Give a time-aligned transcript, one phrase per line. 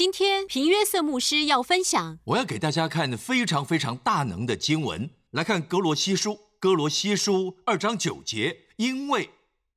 [0.00, 9.28] 今天平约瑟牧师要分享，我要给大家看非常非常大能的经文，来看哥罗西书，哥罗西书二章九节，因为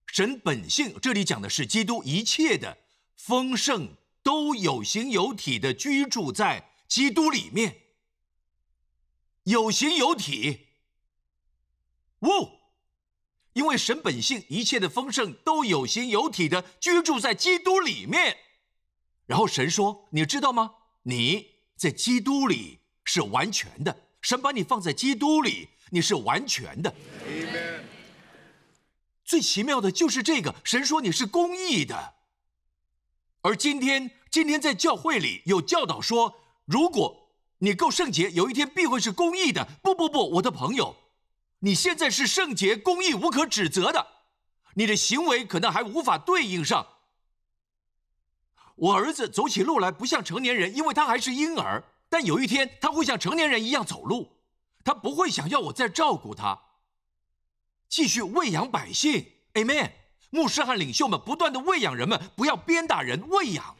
[0.07, 2.77] 神本性，这里讲的是基督一切的
[3.17, 7.81] 丰盛都有形有体的居住在基督里面，
[9.43, 10.67] 有形有体，
[12.21, 12.61] 呜。
[13.51, 18.37] 因为神本性一切的丰盛都有形有体的居住在基督里面，
[19.25, 20.71] 然后神说：“你知道吗？
[21.03, 23.95] 你在基督里是完全的。
[24.21, 26.93] 神把你放在基督里，你是完全的。
[29.23, 32.13] 最奇妙的就是这个，神说你是公义的。
[33.41, 39.67] 而今天，今天在教会里有教导说，如果你够圣洁，有一天必会是公义的。
[39.81, 40.95] 不不不，我的朋友。”
[41.59, 44.05] 你现在是圣洁、公义、无可指责的，
[44.73, 46.85] 你的行为可能还无法对应上。
[48.75, 51.83] 我儿子走起路来不像成年人，因为他还是婴儿。
[52.09, 54.37] 但有一天他会像成年人一样走路，
[54.83, 56.59] 他不会想要我再照顾他，
[57.89, 59.25] 继续喂养百姓。
[59.53, 59.91] Amen。
[60.29, 63.75] 牧师和领袖们不断的喂养人们，不要鞭打人，喂养。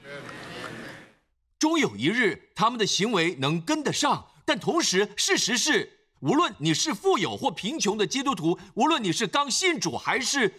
[1.57, 6.02] 终有一日，他们的行为能跟得上，但同时，事实是。
[6.19, 10.53] 无论你是富有或贫穷的基督徒，无论你是刚信主还是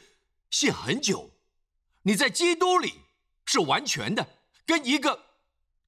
[0.50, 1.30] 信很久，
[2.02, 2.94] 你在基督里
[3.44, 4.28] 是完全的。
[4.66, 5.26] 跟一个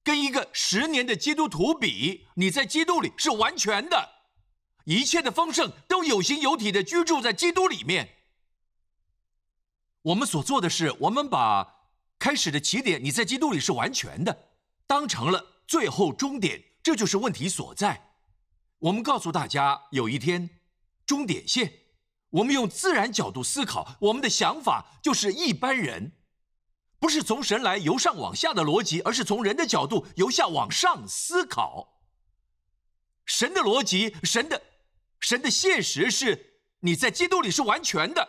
[0.03, 4.09] 跟一个十年的基督徒比，你在基督里是完全的，
[4.85, 8.15] 一切的丰盛都有形有体的居住在基督里面。
[10.03, 14.49] 我们所做的是，我们把开始的起点，你在基督里是完全的，
[14.85, 18.11] 当成了最后终点，这就是问题所在。
[18.79, 20.49] 我们告诉大家，有一天，
[21.05, 21.73] 终点线。
[22.29, 26.13] 我们用自然角度思考，我们的想法就是一般人，
[26.99, 32.01] 不是从神来由上往下的逻辑，而是从人的角度由下往上思考。
[33.25, 34.61] 神的逻辑，神的，
[35.19, 38.27] 神的现实是，你在基督里是完全的，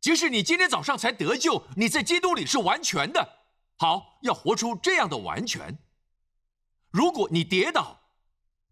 [0.00, 3.40] 即使你今天早上才得救，你在基督里是完全的。
[3.78, 5.78] 好，要活出这样的完全。
[6.90, 8.00] 如果你跌倒，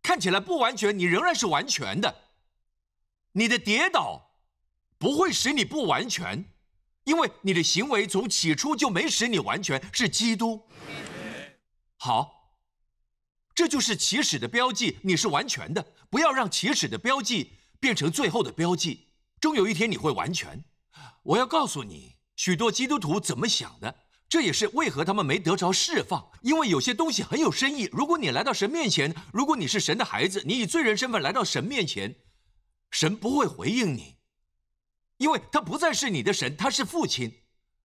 [0.02, 2.14] 看起来不完全，你仍然是完全的。
[3.32, 4.34] 你的跌倒
[4.98, 6.49] 不会使你不完全，
[7.10, 9.82] 因为你的行为从起初就没使你完全。
[9.92, 10.62] 是基督。
[11.96, 12.54] 好，
[13.52, 15.84] 这就是起始的标记，你是完全的。
[16.08, 19.08] 不要让起始的标记变成最后的标记，
[19.40, 20.62] 终有一天你会完全。
[21.24, 23.92] 我要告诉你，许多基督徒怎么想的。
[24.28, 27.88] 这也是为何他们没得着释放，因为有些东西很有深意。
[27.90, 32.14] 如果你来到神面前，如果你是神的孩子，你以罪人身份来到神面前，
[32.92, 34.18] 神不会回应你，
[35.20, 37.30] 因为他不再是你的神，他是父亲。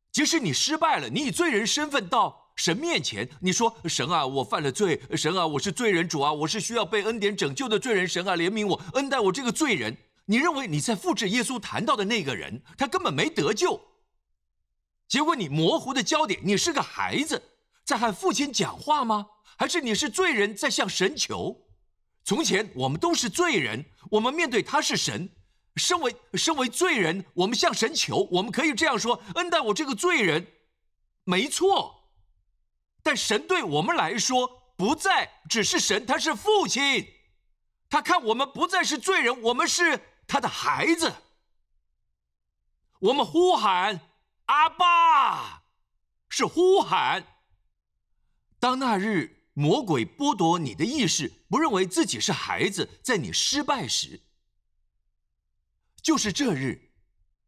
[0.09, 9.97] 即使你失败了，你以罪人身份到神面前，你说：“神啊，我犯了罪，神啊，我是罪人，主啊，我是需要被恩典拯救的罪人，神啊，怜悯我，恩待我这个罪人。”
[10.28, 13.79] 你认为你在复制耶稣谈到的那个人，他根本没得救。
[15.09, 17.44] 结果你模糊的焦点，你是个孩子
[17.84, 19.28] 在和父亲讲话吗？
[19.57, 21.68] 还是你是罪人在向神求？
[22.24, 25.29] 从前我们都是罪人，我们面对他是神，
[25.75, 30.47] 身为身为罪人，我们向神求，我们可以这样说：恩待我这个罪人，
[31.24, 32.09] 没错。
[33.03, 37.08] 但神对我们来说不再只是神，他是父亲，
[37.90, 41.13] 他看我们不再是罪人，我们是他的孩子。
[43.00, 44.00] 我们呼喊。
[44.46, 45.63] 阿爸，
[46.30, 47.25] 是呼喊。
[48.59, 54.22] 当那日魔鬼剥夺你的意识，不认为自己是孩子，在你失败时，
[56.05, 56.91] 就是这日，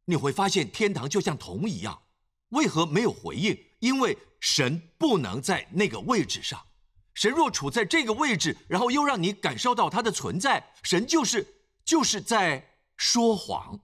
[0.06, 2.02] 你会发现天堂就像铜一样。
[2.50, 3.56] 为何没有回应？
[3.78, 6.66] 因为神不能在那个位置上。
[7.14, 11.46] 神若处在这个位置，然后又让你感受到他的存在，神就是
[11.86, 13.80] 就是在说谎。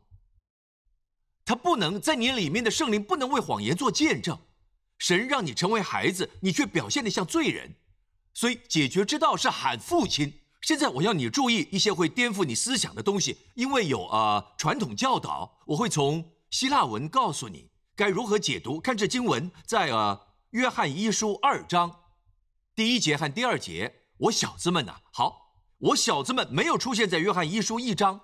[1.45, 4.39] 他不能在你里面的圣灵不能为谎言做见证，
[4.97, 7.75] 神让你成为孩子，你却表现得像罪人，
[8.33, 10.39] 所以解决之道是喊父亲。
[10.63, 18.79] 现在我要你注意一些会颠覆你思想的东西，因为有啊传统教导，我会从希腊文告诉你该如何解读。
[18.79, 20.21] 看这经文在啊
[20.51, 22.03] 约翰一书二章
[22.73, 23.99] 第一节和第二节。
[24.19, 28.21] 我小子们呐，好，我小子们没有出现在约翰一书一章。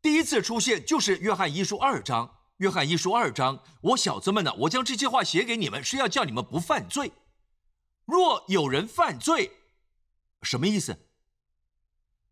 [0.00, 2.36] 第一次出现就是约翰一书二章。
[2.56, 4.54] 约翰一书二章，我小子们呢？
[4.60, 7.12] 我将这些话写给你们，是要叫你们不犯罪。
[8.06, 9.50] 若有人犯罪，
[10.42, 11.09] 什么意思？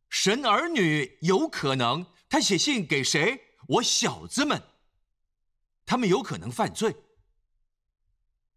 [0.08, 3.40] 神儿女有可能他写信给谁？
[3.69, 4.62] 我小子们，
[5.84, 6.96] 他们有可能犯罪。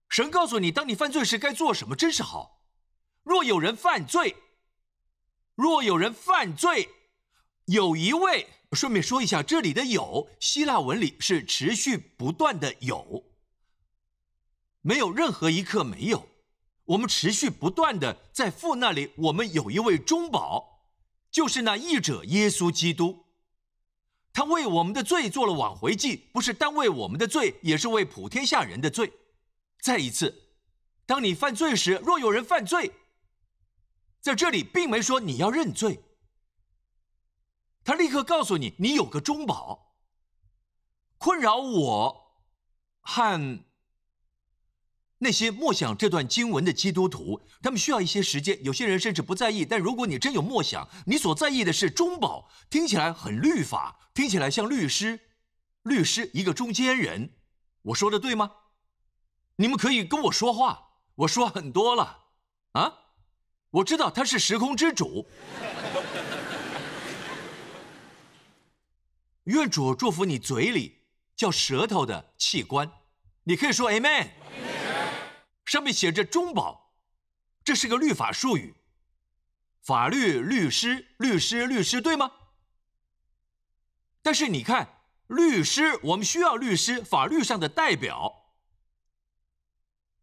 [0.10, 2.64] 神告诉你，当你犯罪时该做什么，真是好。
[3.24, 4.36] 若有人犯罪，
[5.56, 6.90] 若有人犯罪，
[7.66, 8.48] 有一位。
[8.74, 13.26] 顺便说一下，这里的“有”希腊文里是持续不断的有，
[14.80, 16.30] 没有任何一刻没有。
[16.86, 20.71] 我们持续不断的在父那里，我们有一位中保，
[21.32, 23.26] 就是那义者耶稣基督。
[24.34, 29.12] 他为我们的罪做了挽回祭，不是单为我们的罪，也是为普天下人的罪。
[29.82, 30.50] 再一次，
[31.06, 32.92] 当你犯罪时，若有人犯罪，
[34.22, 36.04] 在这里并没说你要认罪。
[37.84, 39.96] 他立刻告诉你，你有个中保。
[41.18, 42.44] 困扰我
[43.02, 43.66] 和
[45.24, 48.58] 那些默想这段经文的基督徒，他们需要一些时间。
[48.64, 55.20] 有些人甚至不在意，但如果你真有默想，你所在意的是中保，听起来很律法，听起来像律师，
[55.84, 57.34] 律师一个中间人。
[57.84, 58.52] 我说的对吗？
[59.58, 60.88] 你们可以跟我说话。
[61.14, 62.18] 我说很多了
[62.72, 62.92] 啊，
[63.70, 65.28] 我知道他是时空之主。
[69.44, 71.02] 愿主祝福你嘴里
[71.36, 72.92] 叫舌头的器官，
[73.44, 74.41] 你可以说 Amen。
[75.72, 76.98] 上面写着中保，
[77.64, 78.76] 这是个律法术语。
[79.80, 82.30] 法律律师律师律师对吗？
[84.22, 88.52] 但是你看，律师我们需要律师，法律上的代表。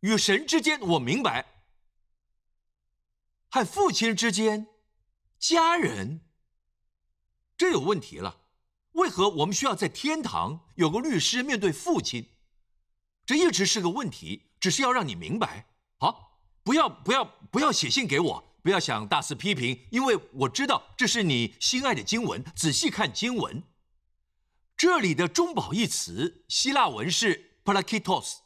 [0.01, 1.47] 与神之间我明白，
[3.49, 4.67] 和父亲之间，
[5.39, 6.21] 家人，
[7.57, 8.43] 这有问题了。
[8.93, 12.29] 为何我们需要在天堂有个律师面对父亲？
[13.25, 15.67] 这一直是个问题，只是要让你明白。
[15.99, 22.45] 好，不要不要不要写信给我，不要想大肆批评，因为我知道这是你心爱的经文。
[22.55, 23.63] 仔细看经文，
[24.77, 28.39] 这里的“中保”一词，希腊文是 “parakitos”，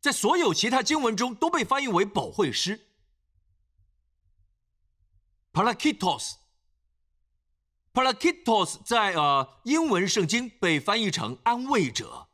[0.00, 2.88] 在所有其他经文中都被翻译为“保惠师
[5.52, 6.34] ”，parakitos。
[7.90, 12.27] Parakitos 在呃英文圣经被翻译成安慰者，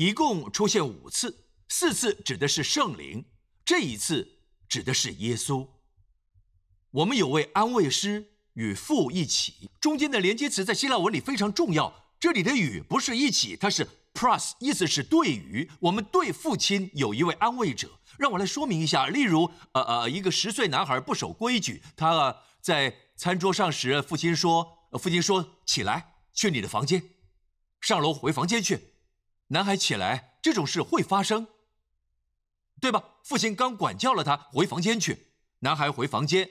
[0.00, 3.22] 一共出现五次，四次指的是圣灵，
[3.66, 5.68] 这一次指的是耶稣。
[6.90, 12.14] 我们有位安慰师与父一起，中间的连接词在希腊文里非常重要。
[12.18, 15.70] 这里的与不是一起，它是 plus，意思是对于。
[15.80, 19.06] 我们对父亲有一位安慰者，让我来说明一下。
[19.08, 22.96] 例如，呃呃，一个十岁男孩不守规矩，他呃在。
[23.16, 27.02] 餐桌上时，父亲说：“父亲说起来，去你的房间，
[27.82, 28.78] 上楼回房间去。”
[29.52, 31.48] 男孩起来，这种事会发生，
[32.80, 33.16] 对吧？
[33.24, 35.32] 父亲刚管教了他，回房间去。
[35.60, 36.48] 男孩回房间，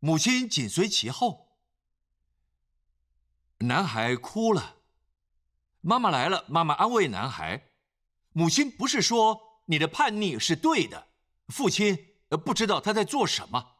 [0.00, 1.58] 母亲紧随其后。
[3.60, 4.76] 男孩哭了，
[5.80, 7.70] 妈妈来了，妈妈安慰男孩。
[8.32, 11.08] 母亲不是说你的叛逆是对的，
[11.48, 13.76] 父亲不知道他在做什么。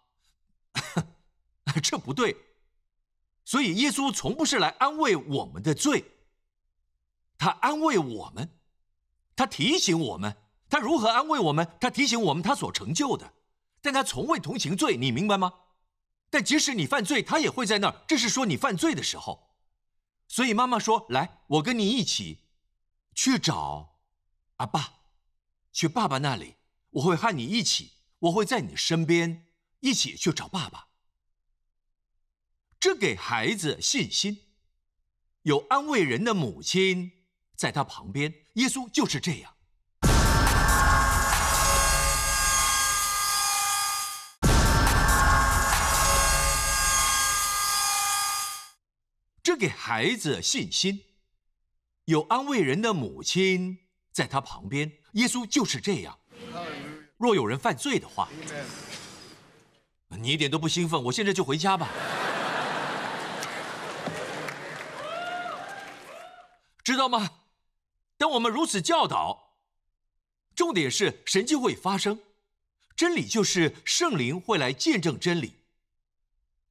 [1.82, 2.34] 这不对，
[3.44, 6.04] 所以耶稣从不是来安慰我们的罪，
[7.44, 8.58] 他安慰我们，
[9.36, 10.34] 他提醒我们，
[10.70, 11.76] 他如何安慰我们？
[11.78, 13.34] 他提醒我们他所成就的，
[13.82, 15.52] 但他从未同情罪，你明白吗？
[16.30, 18.02] 但即使你犯罪，他也会在那儿。
[18.08, 19.58] 这是说你犯罪的时候，
[20.26, 22.46] 所以妈妈说：“来，我跟你一起
[23.14, 23.98] 去找
[24.56, 25.00] 阿爸，
[25.70, 26.54] 去爸爸那里，
[26.92, 29.48] 我会和你一起，我会在你身边，
[29.80, 30.88] 一起去找爸爸。”
[32.80, 34.38] 这给孩子信心，
[35.42, 37.13] 有安慰人的母亲
[37.56, 38.32] 在他旁边。
[38.54, 39.52] 耶稣就是这样。
[49.42, 51.04] 这给孩子信心，
[52.06, 53.78] 有安慰人的母亲
[54.10, 54.90] 在他旁边。
[55.12, 56.18] 耶稣就是这样。
[57.18, 58.28] 若有人犯罪的话，
[60.08, 61.88] 你一点都不兴奋，我现在就回家吧。
[66.82, 67.30] 知道吗？
[68.24, 69.58] 当我们如此教导，
[70.56, 72.20] 重点是神迹会发生，
[72.96, 75.56] 真理就是圣灵会来见证真理。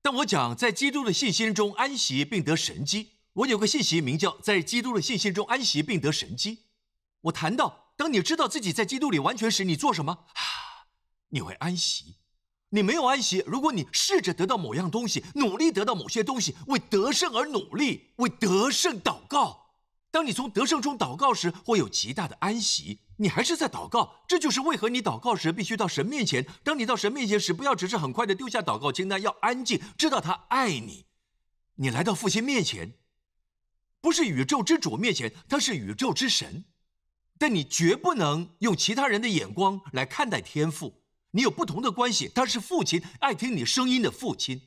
[0.01, 6.63] 但我讲在基督的信心中安息并得神迹，我有个信息名叫在基督的信心中安息并得神迹。
[7.21, 10.25] 我谈到，当你知道自己在基督里完全时，你做什么？
[11.29, 12.15] 你会安息。
[12.69, 19.62] 你没有安息，如果你试着得到某样东西，努力得到某些东西，为得胜而努力，为得胜祷告。
[20.13, 22.99] 当你从得胜中祷告时，会有极大的安息。
[23.17, 26.45] 你还是在祷告，这就是为何你祷告时必须到神面前。
[26.63, 31.07] 当你到神面前时，不要只是很快的丢下祷告清单，要安静，知道他爱你。
[31.77, 32.93] 你来到父亲面前，
[34.01, 36.65] 不是宇宙之主面前，他是宇宙之神。
[37.39, 41.01] 但你绝不能用其他人的眼光来看待天父。
[41.31, 44.61] 你有不同的关系，他是父亲，爱听你声音的父亲。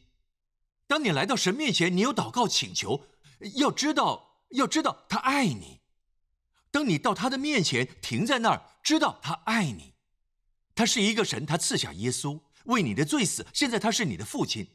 [0.89, 3.07] 当你来到神面前，你有祷告请求，
[3.55, 4.26] 要知道，
[4.57, 5.81] 要知道他爱你。
[6.71, 9.95] 当你到他的面前停在那儿，知道他爱你。
[10.75, 14.69] 他是一个神，他赐下耶稣为你的罪死，现在他是你的父亲。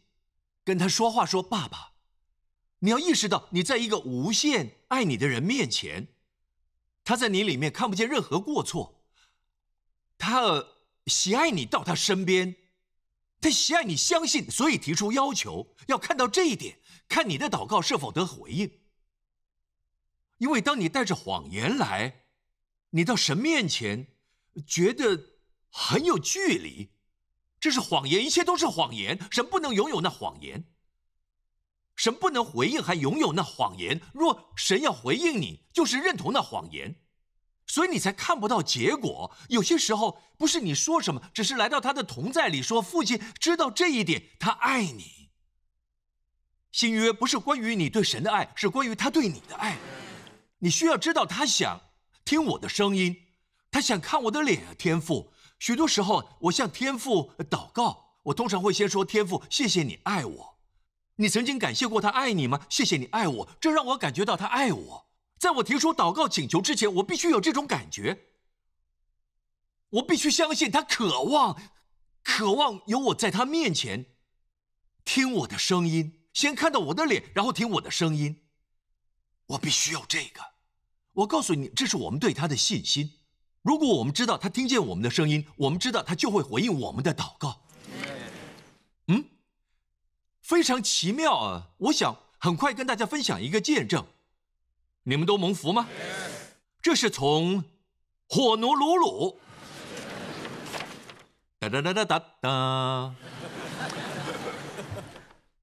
[0.64, 1.92] 跟他说话说：“爸爸。”
[2.84, 6.08] 你要意识到，你在一个无限爱你的人面前，
[7.04, 9.04] 他在你里面看不见任何过错。
[10.18, 10.66] 他
[11.06, 12.56] 喜爱你到他身边，
[13.40, 18.81] 他喜爱你相信，所以提出要求，要看到这一点，看你的祷告是否得回应。
[20.42, 22.24] 因为当你带着谎言来，
[22.90, 24.08] 你到神面前，
[24.66, 25.36] 觉得
[25.70, 26.90] 很有距离，
[27.60, 30.66] 这是谎言，一切都是谎言，神不能拥有那谎言。
[31.96, 34.02] 神不能回应，还拥有那谎言。
[34.16, 36.96] 若神要回应你，就是认同那谎言，
[37.68, 39.32] 所以你才看不到结果。
[39.50, 45.30] 有些时候不是你说什么，只是来到他的同在里说：“父亲知道这一点，他爱你。”
[46.74, 49.78] 新约不是关于你对神的爱，是关于他对你的爱。
[50.64, 51.82] 你需要知道，他想
[52.24, 53.28] 听我的声音，
[53.72, 54.74] 他想看我的脸啊。
[54.78, 60.60] 天父，许多时候我向天父祷告，我通常会先说：“天父，谢谢你爱我。”
[61.18, 62.66] 你曾经感谢过他爱你吗？
[62.70, 65.08] 谢谢你爱我，这让我感觉到他爱我。
[65.40, 68.28] 在我提出祷告请求之前，我必须有这种感觉。
[69.90, 71.60] 我必须相信他渴望，
[72.24, 74.06] 渴望有我在他面前，
[75.04, 78.44] 听我的声音，先看到我的脸，然后听我的声音。
[79.48, 80.51] 我必须有这个。
[81.14, 83.12] 我告诉你，这是我们对他的信心。
[83.62, 87.62] 如果我们知道他听见我们的声音，我们知道他就会回应我们的祷告。
[89.08, 89.26] 嗯。
[90.42, 91.70] 非常奇妙啊！
[91.78, 94.06] 我想很快跟大家分享一个见证，
[95.04, 95.88] 你们都蒙福吗？
[96.82, 97.64] 这是从
[98.28, 99.40] 火奴鲁鲁，
[101.60, 103.16] 哒哒哒哒哒哒，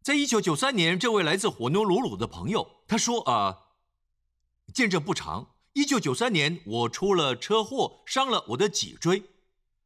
[0.00, 3.58] 在一九九三年，这位来自火奴鲁鲁的朋友他说啊，
[4.72, 5.54] 见证不长。
[5.72, 9.22] 一九九三年，我出了车祸，伤了我的脊椎，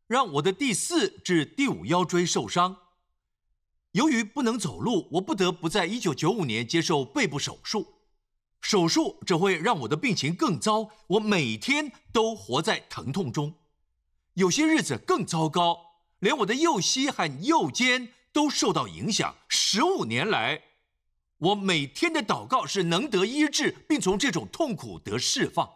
[0.06, 2.76] 让我的第四至第五腰椎受伤。
[3.92, 7.98] 由于不能走路，我不得不在一九九五年接受背部手术。
[8.62, 13.54] 手术只会让我的病情更糟，我每天都活在疼痛中。
[14.34, 15.78] 有些日子更糟糕，
[16.20, 19.34] 连我的右膝和右肩都受到影响。
[19.48, 20.62] 十五年来，
[21.42, 25.68] 我每天的祷告是能得医治，并从这种痛苦得释放。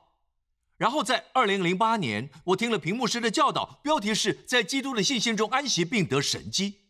[0.77, 6.83] 然后在二零零八年，我听了屏幕师的教导，标题是在基督的信心中安息并得神机。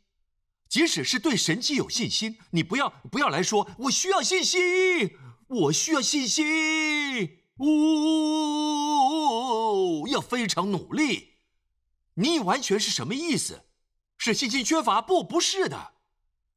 [0.68, 5.16] 即使是对神迹有信心，你不要不要来说我需要信心，
[5.48, 7.66] 我需要信心，呜，
[10.08, 11.36] 要非常努力。
[12.14, 13.62] 你完全是什么意思？
[14.18, 15.00] 是信心缺乏？
[15.00, 15.92] 不，不是的，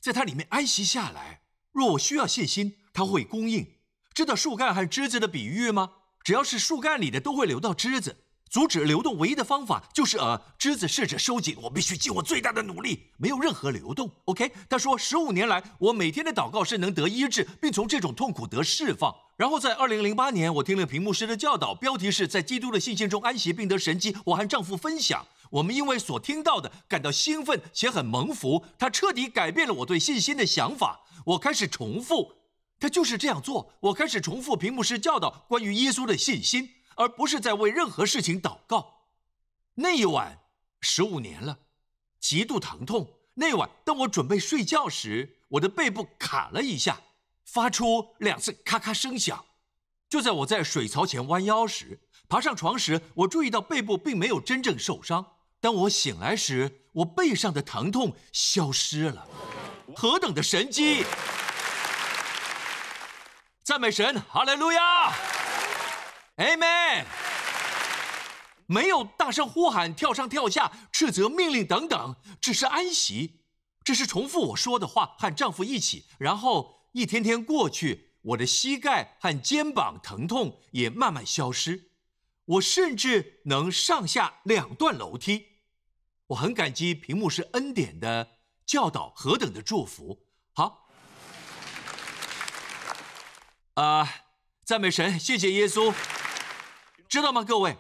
[0.02, 1.38] 在它里面安息下来。
[1.80, 3.66] 若我需要信心，它会供应。
[4.14, 5.92] 知道树干和枝子的比喻吗？
[6.26, 8.18] 只要是树干里的，都会流到枝子。
[8.50, 11.56] 阻止流动唯一的方法就是呃，枝子试着收紧。
[11.62, 14.12] 我必须尽我最大的努力，没有任何流动。
[14.26, 19.16] OK，他说，十五年来，我每天的祷告是能得医治，并从这种痛苦得释放。
[19.38, 24.18] 然后在二零零八年，我听了屏幕师的教导，标题是在基督的信心中安息并得神迹。
[24.26, 28.66] 我和丈夫分享，我们因为所听到的感到兴奋且很蒙福。
[28.78, 31.00] 他彻底改变了我对信心的想法。
[31.30, 32.34] 我开始重复，
[32.80, 33.74] 他就是这样做。
[33.80, 36.76] 我开始重复屏幕师教导关于耶稣的信心。
[36.96, 39.06] 而不是在为任何事情祷告。
[39.76, 40.38] 那一晚，
[40.82, 41.60] 十五年了，
[42.20, 43.08] 极度疼痛。
[43.36, 47.00] 那晚，当我准备睡觉时，我的背部卡了一下，
[47.46, 49.46] 发出两次咔咔声响。
[50.10, 55.26] 就在我在水槽前弯腰时，爬上床时，我注意到背部并没有真正受伤。
[55.62, 59.26] 当我醒来时，我背上的疼痛消失了。
[59.96, 61.03] 何等的神迹！
[63.63, 65.13] 赞美神，哈利路亚
[66.38, 67.05] ！Amen。
[68.65, 73.41] 没有大声呼喊、跳上跳下、斥责、命令等等，只是安息，
[73.84, 76.05] 只是重复我说的话，和丈夫一起。
[76.17, 81.91] 然后一天天过去，我的膝盖和肩膀疼痛也慢慢消失，
[82.46, 85.48] 我甚至能上下两段楼梯。
[86.27, 88.38] 我很感激屏幕是恩典的
[88.70, 90.28] 教导，何等的祝福！
[90.54, 90.92] 好，
[93.74, 94.08] 啊，
[94.64, 95.92] 赞美神，谢谢耶稣。
[97.08, 97.76] 知道吗，各位？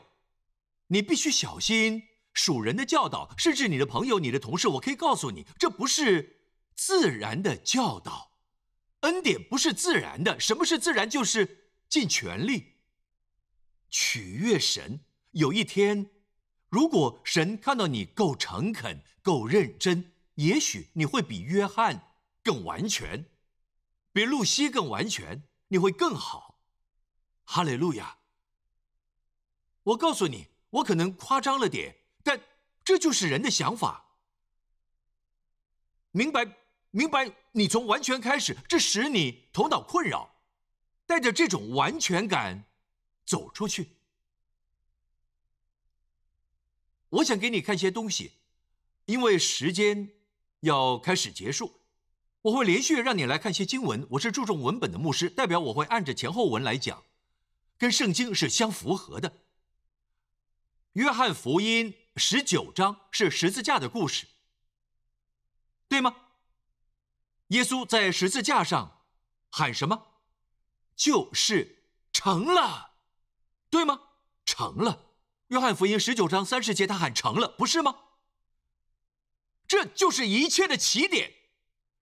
[0.87, 2.01] 你必须小心
[2.33, 4.67] 属人的教导，甚至你的朋友、你的同事。
[4.67, 6.39] 我可以告诉你，这不是
[6.75, 8.31] 自然的教导。
[9.01, 10.39] 恩典不是自然的。
[10.39, 11.07] 什么是自然？
[11.07, 12.77] 就是尽全力
[13.91, 15.01] 取悦神。
[15.33, 16.09] 有一天，
[16.69, 23.25] 如果神看到你够诚恳、够认真，也许你会比约翰更完全，
[24.13, 26.61] 比露西更完全，你会更好。
[27.43, 28.19] 哈利路亚！
[29.83, 32.39] 我告诉你，我可能夸张了点，但
[32.85, 34.15] 这就是人的想法。
[36.11, 36.57] 明白，
[36.91, 37.35] 明白。
[37.51, 40.35] 你从完全开始，这使你头脑困扰，
[41.05, 42.63] 带着这种完全感
[43.25, 43.97] 走出去。
[47.09, 48.33] 我想给你看些东西，
[49.05, 50.11] 因为时间
[50.61, 51.81] 要开始结束，
[52.41, 54.05] 我会连续让你来看些经文。
[54.11, 57.03] 我是注重文本的牧师，代表我会按着前后文来讲，
[57.77, 59.43] 跟圣经是相符合的。
[60.93, 64.27] 约翰福音十九章是十字架的故事。
[65.87, 66.15] 对吗？
[67.47, 69.01] 耶稣在十字架上
[69.49, 70.07] 喊什么？
[70.95, 72.91] 就是成了，
[73.69, 73.99] 对吗？
[74.45, 75.05] 成了。
[75.47, 77.95] 约翰福音十九章三十节，他喊成了，不是吗？
[79.69, 81.31] 这就是一切的起点。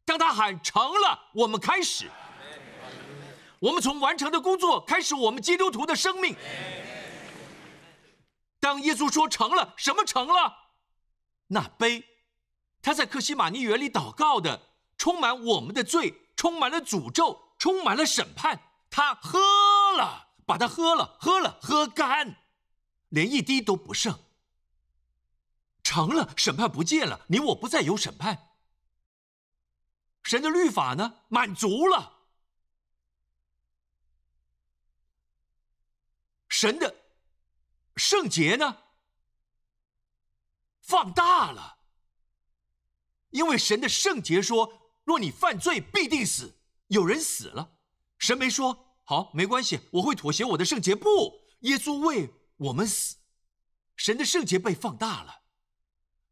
[0.06, 2.10] 当他喊成了，我们开始，
[3.60, 6.34] 我们从完成的工作开始，我们基督徒的生命。
[8.62, 10.72] 当耶稣说成了，什么成了？
[11.48, 12.06] 那杯。
[12.82, 14.62] 他在克西马尼园里祷告的，
[14.98, 18.62] 充满我们的罪，充满了诅咒，充满了审判。
[18.90, 19.40] 他喝
[19.98, 22.38] 了，把它喝了，喝了，喝干，
[23.10, 24.18] 连一滴都不剩。
[25.88, 28.50] 成了，审判不见了，你我不再有审判。
[30.22, 32.28] 神的律法呢，满足了。
[36.50, 36.94] 神的
[37.96, 38.84] 圣洁呢，
[40.82, 41.78] 放大了。
[43.30, 44.74] 因为神的圣洁说
[45.06, 47.78] ：“若你犯罪，必定死。”有人死了，
[48.18, 50.94] 神没说好，没关系，我会妥协我的圣洁。
[50.94, 51.08] 不，
[51.62, 53.16] 耶稣为我们死，
[53.96, 55.44] 神的圣洁被放大了，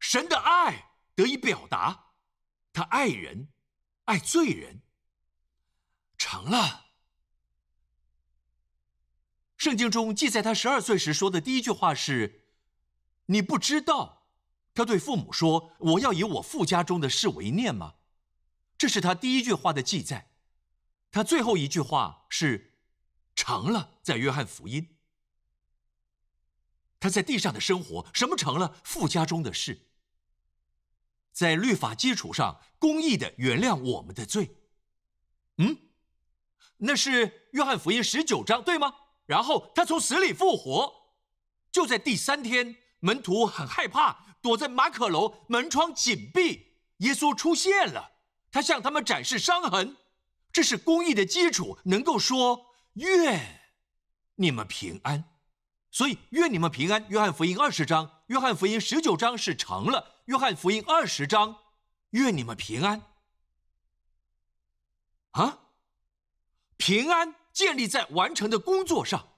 [0.08, 2.12] 神的爱得以表达，
[2.72, 3.48] 他爱人，
[4.04, 4.82] 爱罪人，
[6.16, 6.92] 成了。
[9.56, 12.46] 圣经中记载他十二岁时说的第一句话是
[13.26, 14.28] ：“你不知道。”
[14.72, 17.96] 他对父母说：“我要以我父家中的事为念吗？”
[18.78, 20.30] 这是他第一句话的记载。
[21.10, 22.78] 他最后一句话是
[23.34, 23.98] “成了”。
[24.04, 24.96] 在约翰福音，
[27.00, 29.85] 他在地上的生活什么成了父家中的事？
[31.36, 34.56] 在律法基础上公义的原谅我们的罪。
[35.58, 35.76] 嗯，
[36.78, 38.94] 那是约翰福音十九章对吗？
[39.26, 40.90] 然后他从死里复活，
[41.70, 44.24] 就在第三天，门徒很害怕。
[44.40, 46.78] 躲在马可楼，门窗紧闭。
[46.98, 48.12] 耶稣出现了，
[48.50, 49.94] 他向他们展示伤痕，
[50.50, 53.60] 这是公义的基础，能够说愿
[54.36, 55.24] 你们平安。
[55.90, 57.04] 所以愿你们平安。
[57.10, 60.22] 约翰福音二十章，约翰福音十九章是成了。
[60.26, 61.56] 约翰福音二十章，
[62.10, 63.02] 愿你们平安。
[65.30, 65.58] 啊，
[66.76, 69.28] 平安建立在完成的工作上。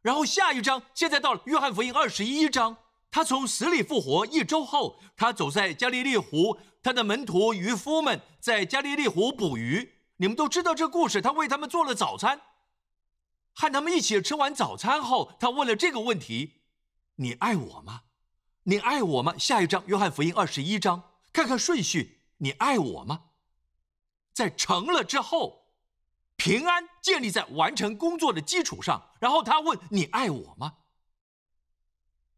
[0.00, 2.76] 然后下一章，现在到了约翰福音二十一章。
[3.10, 9.94] 他从死里复活一周后，他走在加利利湖，他的门徒渔夫们在加利利湖捕鱼。
[10.16, 11.20] 你们都知道这故事。
[11.20, 12.40] 他为他们做了早餐，
[13.54, 16.60] 和他们一起吃完早餐后，他问了这个问题
[17.16, 18.04] ：“你爱我吗？
[18.62, 23.30] 你爱我吗？”下一章，约翰福音二十一章，看看顺序：“你爱我吗？”
[24.32, 25.72] 在成了之后，
[26.36, 29.10] 平安建立在完成工作的基础上。
[29.20, 30.78] 然后他问：“你爱我吗？”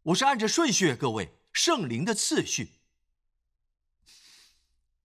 [0.03, 2.79] 我是按着顺序，各位圣灵的次序，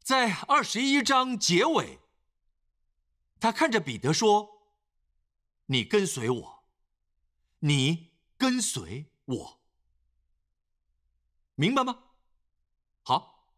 [0.03, 1.99] 在二十一章结尾，
[3.41, 4.63] 他看着彼得说
[5.67, 6.65] ：“你跟随我，
[7.59, 9.63] 你跟随我，
[11.55, 12.05] 明白吗？”
[13.03, 13.49] 好，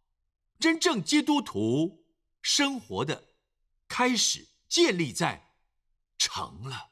[0.59, 2.05] 真正基督徒
[2.43, 3.29] 生活的
[3.89, 5.55] 开始建立在
[6.19, 6.91] 成了，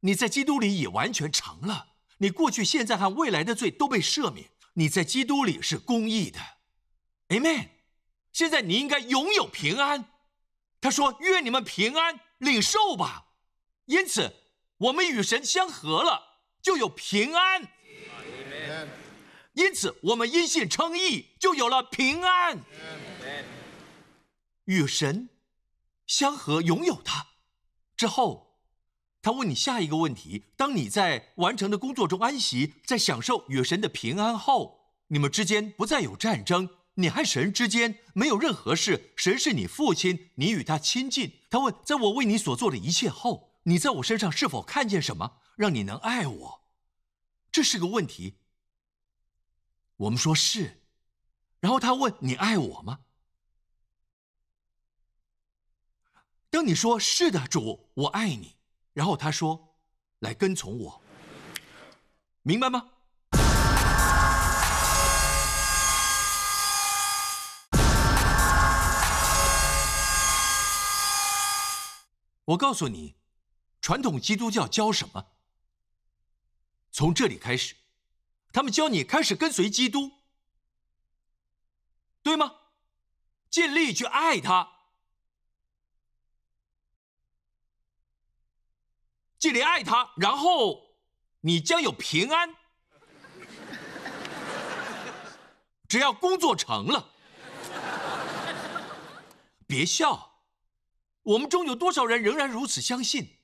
[0.00, 1.94] 你在基督里已完全成了。
[2.18, 6.38] 你过去、现在和未来的罪都被赦免，你在基督里是公义的
[7.28, 7.68] ，Amen。
[8.32, 10.12] 现在你应该拥有平安。
[10.80, 13.28] 他说：“愿你们平安，领受吧。”
[13.86, 14.34] 因此，
[14.76, 17.72] 我们与神相合了，就有平安。
[19.60, 22.60] 因此，我们因信称义，就有了平安。
[24.64, 25.28] 与神
[26.06, 27.26] 相合，拥有它
[27.94, 28.56] 之后。
[29.20, 41.34] 他问你下一个问题：当你在完成的工作中安息，在享受与神的平安后，你们之间不再有战争，你和神之间没有任何事，神是你父亲，你与他亲近。
[41.50, 46.62] 他问：在我为你所做的一切后，你在我身上是否看见什么，让你能爱我？
[47.52, 48.39] 这是个问题。
[50.00, 50.80] 我们说是，
[51.60, 53.00] 然后他问你爱我吗？
[56.48, 58.56] 当你说是的，主，我爱你，
[58.94, 59.76] 然后他说
[60.20, 61.02] 来跟从我，
[62.40, 62.92] 明白吗？
[72.46, 73.16] 我告诉你，
[73.82, 75.26] 传统基督教教什么？
[76.90, 77.74] 从这里开始，
[78.52, 80.12] 他们教你开始跟随基督，
[82.22, 82.56] 对吗？
[83.48, 84.70] 尽力去爱他，
[89.38, 90.96] 尽力爱他，然后
[91.40, 92.56] 你将有平安。
[95.88, 97.12] 只要工作成了，
[99.66, 100.28] 别笑。
[101.22, 103.38] 我们中有多少人仍然如此相信？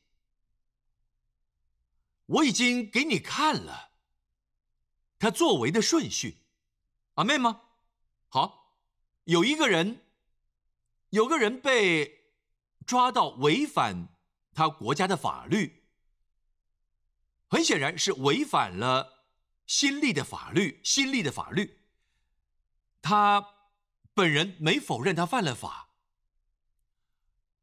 [2.27, 3.86] 我已经给你看了
[5.27, 6.37] 他作为的顺序，
[7.15, 7.63] 阿妹吗？
[8.29, 8.77] 好，
[9.25, 10.05] 有一个人，
[11.11, 12.31] 有个人被
[12.87, 14.07] 抓到违反
[14.55, 15.83] 他国家的法律，
[17.49, 19.25] 很显然是违反了
[19.67, 21.81] 新立的法律，新立的法律。
[23.03, 23.45] 他
[24.15, 25.89] 本人没否认他犯了法。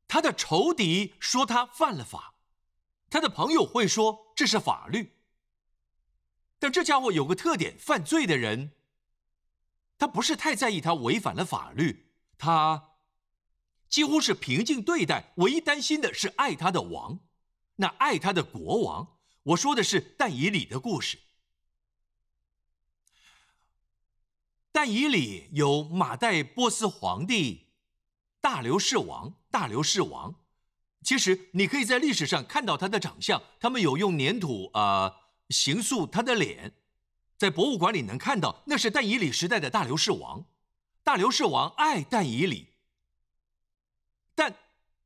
[0.09, 2.35] 他的仇敌说他犯了法，
[3.09, 5.22] 他的朋友会说这是法律。
[6.63, 8.71] 但这家伙有个特点：犯罪的人，
[9.97, 12.91] 他不是太在意他违反了法律，他
[13.89, 15.33] 几乎是平静对待。
[15.35, 17.19] 唯一担心的是爱他的王，
[17.75, 19.17] 那爱他的国王。
[19.43, 21.19] 我说的是但以里的故事。
[24.71, 27.73] 但以里有马代波斯皇帝。
[28.39, 30.35] 大流士王，大流士王，
[31.03, 36.73] 其实你可以在历史上看到他的长相，他们有用粘土啊形塑他的脸，
[37.37, 40.45] 在博物馆里能看到，那是但以里时代的大流士王。
[41.03, 42.69] 大流士王爱但以里，
[44.33, 44.55] 但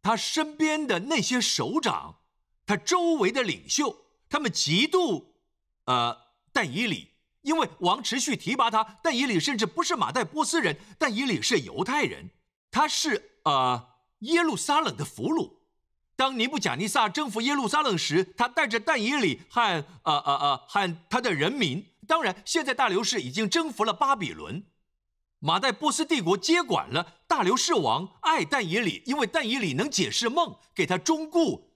[0.04, 2.19] 他身边的那些首长，
[2.67, 5.26] 他周围的领袖，他们嫉妒
[5.86, 6.15] 呃
[6.54, 9.00] 但以里，因为王持续提拔他。
[9.02, 12.30] 但以里甚至不是马代波斯人，但以里是犹太人。
[12.69, 15.57] 他是呃耶路撒冷的俘虏。
[16.17, 19.62] 当尼布贾尼撒征服耶路撒冷时，他带着但以里和
[20.01, 21.86] 呃呃呃和他的人民。
[22.08, 24.65] 当然，现在大流士已经征服了巴比伦，
[25.38, 27.19] 马代波斯帝国接管了。
[27.27, 31.69] 大流士王爱但以里，因为但以里能解释梦，给他忠固，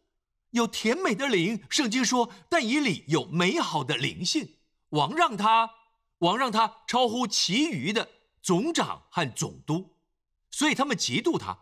[0.50, 1.62] 有甜美的灵。
[1.70, 4.56] 圣经说但以里有美好的灵性。
[4.90, 5.70] 王让他，
[6.18, 8.10] 王让他超乎其余的
[8.42, 9.98] 总长和总督。
[10.50, 11.58] 所以他们嫉妒他。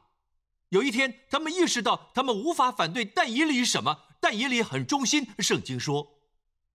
[0.69, 4.05] 有一天，他们意识到他们无法反对但以理什么。
[4.21, 5.27] 但以理很忠心。
[5.39, 6.19] 圣经说，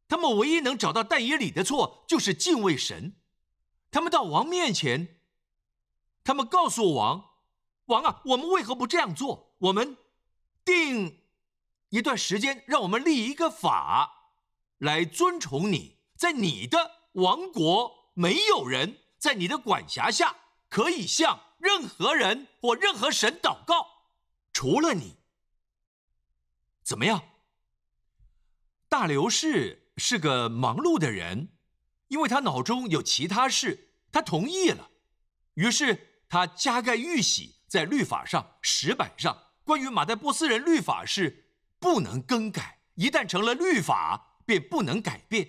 [0.08, 3.16] 他们唯一能找到但以理的错就是敬畏神。
[3.90, 5.20] 他们到王面前，
[6.24, 7.32] 他们告诉王
[7.86, 9.54] ：“王啊，我们为何不这样做？
[9.58, 9.96] 我们
[10.64, 11.20] 定
[11.90, 14.32] 一段时间，让我们立一个法
[14.78, 15.98] 来尊崇你。
[16.16, 20.34] 在你的王国，没有人在你的管辖下
[20.70, 21.06] 可以”
[21.58, 23.86] 任何人或任何神祷告，
[24.52, 25.16] 除了你，
[26.82, 27.22] 怎么样？
[28.88, 31.56] 大流士是个忙碌的人，
[32.08, 34.90] 因为他脑中有其他事，他同意了。
[35.54, 45.48] 于是他加盖玉玺在律法上石板上，关于马代波斯人律法是不能更改，一旦成了律法，便不能改变。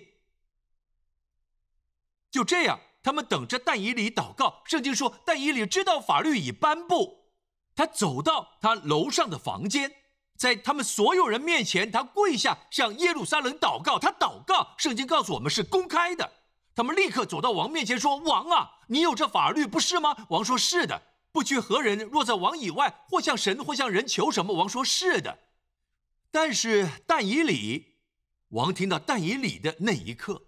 [2.30, 2.80] 就这样。
[3.06, 4.62] 他们等着但以里祷告。
[4.64, 7.28] 圣经说，但以里知道法律已颁布，
[7.76, 9.92] 他走到他楼上的房间，
[10.36, 13.96] 在他们所有人面前，他跪下向耶路撒冷祷告。
[13.96, 16.32] 他祷告，圣经告诉我们是公开的。
[16.74, 25.38] 他们立刻走到王面前说：“王啊，你有这法律不是吗？”王说：“是的。”不拘何人，若在王以外，或向神，或向人求什么，王说：“是的。”
[26.32, 27.98] 但是但以里，
[28.48, 30.42] 王听到但以里的那一刻，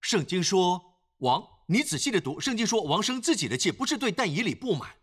[0.00, 1.53] 圣经说王。
[1.66, 4.96] 你仔细的读圣经，说王生自己的气，不是对但以理不满。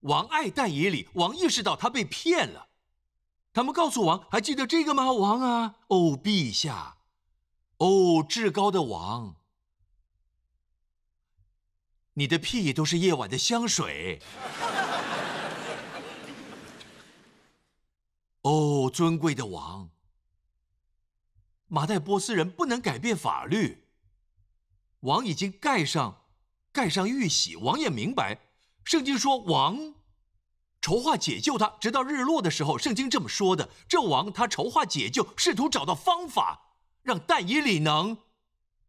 [0.00, 2.68] 王爱但以理，王意识到他被骗了。
[3.52, 5.12] 他们告诉王，还记得这个吗？
[5.12, 6.98] 王啊，哦，陛下，
[7.78, 9.36] 哦，至高的王，
[12.14, 14.22] 你的屁都是夜晚的香水。
[18.42, 19.90] 哦，尊贵的王，
[21.66, 23.85] 马代波斯人不能改变法律。
[25.06, 26.24] 王已经盖上，
[26.72, 27.54] 盖上玉玺。
[27.54, 28.40] 王也明白，
[28.84, 29.94] 圣经说王
[30.80, 32.76] 筹划解救他，直到日落的时候。
[32.76, 33.70] 圣经这么说的。
[33.88, 38.18] 这王他筹划解救，试图找到方法，让但以理能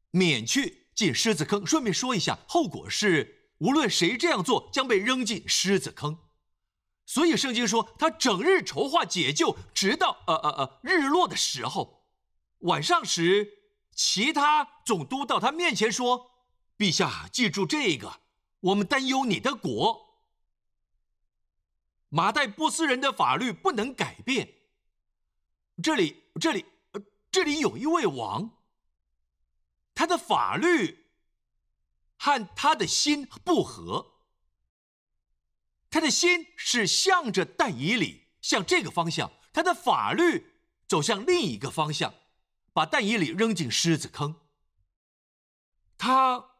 [0.09, 1.65] 免去进狮子坑。
[1.65, 6.17] 顺便说一下，后果是无论谁这样做，将被扔进狮子坑。
[7.05, 12.07] 所以圣经说，他整日筹划解救，直到呃呃呃日落的时候，
[12.61, 13.56] 晚上时，
[13.97, 16.31] 其他总督到他面前说
[16.77, 18.21] ：“陛下，记住这个，
[18.59, 20.21] 我们担忧你的国。
[22.09, 24.53] 马代波斯人的法律不能改变。
[25.81, 26.65] 这里，这里，
[27.31, 28.51] 这里有一位王。”
[29.95, 31.07] 他的法律
[32.17, 34.19] 和他的心不合，
[35.89, 42.13] 他的心是向着但以里，向这个方向；他的法律走向另一个方向，
[42.77, 44.39] 把蛋以里扔进狮子坑。
[45.97, 46.51] 他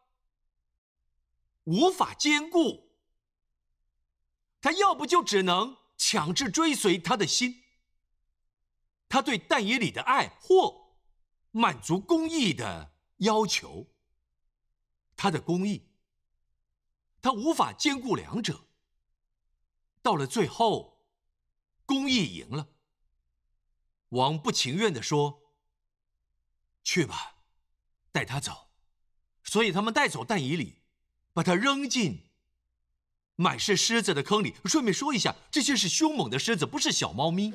[1.66, 2.98] 无法兼顾，
[4.60, 7.62] 他要不就只能强制追随他的心，
[9.08, 10.96] 他对蛋以里的爱或
[11.52, 12.96] 满足公义的。
[13.18, 13.88] 要求
[15.16, 15.88] 他的公义，
[17.22, 18.68] 他无法兼顾两者。
[20.02, 21.04] 到了最后，
[21.86, 22.70] 公义赢了。
[24.10, 25.42] 王不情愿的说
[26.88, 27.36] ：“去吧，
[28.14, 28.70] 带他走。”
[29.44, 30.80] 所以他们带走但以里，
[31.34, 32.30] 把他扔进
[33.36, 34.56] 满是狮子的坑里。
[34.64, 37.54] 顺便说一下，这些是凶猛的狮子，不是小猫咪，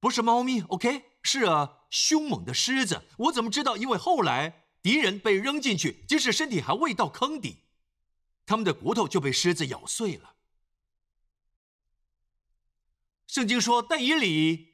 [0.00, 0.60] 不是猫咪。
[0.62, 1.04] OK。
[1.24, 3.76] 是啊，凶猛的狮子，我怎么知道？
[3.76, 7.62] 因为后来敌人被扔进去，即使身体还未到坑底，
[8.44, 10.34] 他们的骨头就被狮子咬碎了。
[13.28, 14.71] 圣经说，但以理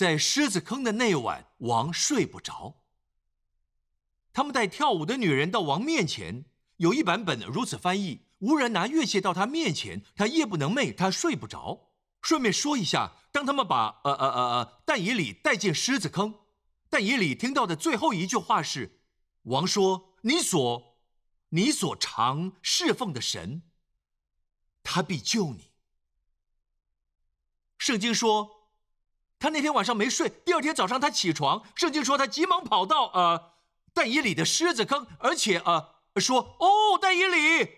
[0.00, 2.80] 在狮子坑的那晚，王睡不着。
[4.32, 6.46] 他们带跳舞的女人到王面前，
[6.78, 11.90] 有一版本如此翻译：无人拿乐器到他面前，他夜不能寐，他睡不着。
[12.22, 16.34] 顺便说一下，当他们把呃呃呃呃但以里带进狮子坑，
[16.88, 19.02] 但以里听到的最后一句话是
[19.52, 20.96] ：“王说，你所
[21.50, 23.64] 你所常侍奉的神，
[24.82, 25.72] 他必救你。”
[27.76, 28.59] 圣经说，
[29.40, 33.52] 他那天晚上没睡，第二天早上他起床，圣经说他急忙跑到呃
[33.94, 37.68] 但以里的狮子坑，而且呃说：“哦，但以里，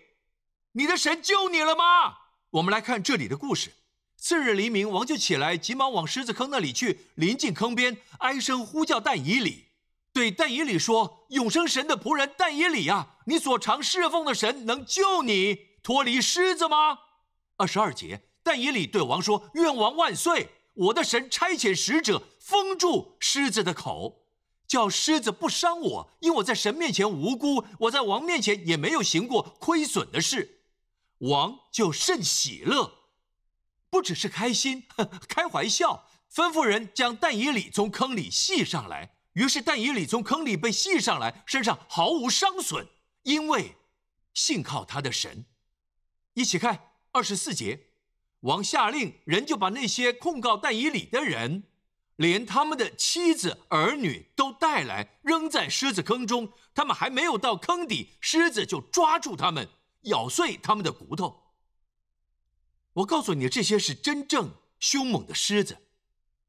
[0.73, 2.17] 你的神救你了吗？”
[2.51, 3.71] 我们来看这里的故事。
[4.17, 7.07] 次日黎明，王就起来，急忙往狮子坑那里去。
[7.15, 9.69] 临近坑边，哀声呼叫但以里，
[10.11, 16.99] 对但以里说：“永生神的仆人但以里啊，你所常侍奉的神能救你脱离狮子吗？”
[17.55, 20.49] 二十二节，但以里对王说：“愿王万岁！
[20.73, 24.25] 我的神差遣使者封住狮子的口，
[24.67, 30.61] 叫狮子不伤我，因我在神面前无辜，我在王面前也没有行过亏损的事。”
[31.19, 32.99] 王就甚喜乐。
[33.89, 34.87] 不只是开心，
[35.27, 39.15] 开怀笑，吩咐人将但以里从坑里系上来。
[39.33, 42.87] 于是但以里从坑里被系上来，身上毫无伤损，
[43.21, 43.75] 因为
[44.33, 45.45] 信靠他的神。
[46.33, 47.87] 一起看二十四节，
[48.43, 51.63] 王下令，人就把那些控告但以理的人，
[52.17, 56.51] 连他们的妻子儿女都带来，扔在狮子坑中。
[56.73, 59.69] 他们还没有到坑底，狮子就抓住他们，
[60.01, 61.53] 咬碎他们的骨头。
[62.93, 65.77] 我告诉你，这些是真正凶猛的狮子，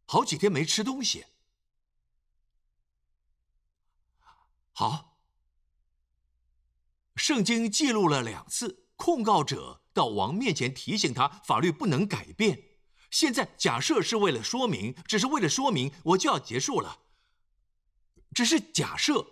[0.04, 1.26] 好几天没吃东西。
[4.72, 5.16] 好，
[7.14, 12.64] 圣经记录了两次，控告者到王面前提醒他，法律不能改变。
[13.10, 16.98] 现在假设是为了说明，只是为了说明，我就要结束了。
[18.34, 19.28] 只是假设，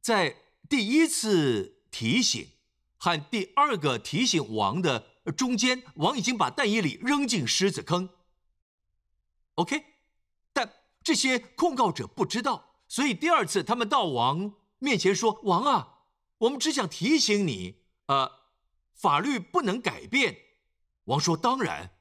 [0.00, 0.36] 在
[0.68, 2.50] 第一次提醒
[2.98, 5.16] 和第二个提醒王的。
[5.36, 8.10] 中间，王已经把但以里扔进狮子坑。
[9.56, 9.84] OK，
[10.52, 16.02] 但这些控告者不知道，所以第二次他们到王面前说：“王啊，
[16.38, 18.30] 我们只想提醒你，呃，
[18.96, 20.38] 法律不能改变。”
[21.04, 21.92] 王说：“当然，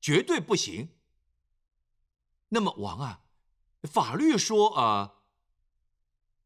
[0.00, 0.88] 绝对不行。”
[2.52, 3.20] 那么王啊，
[3.82, 5.14] 法律说啊，